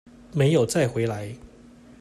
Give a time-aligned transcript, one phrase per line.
[0.33, 1.35] 沒有再回來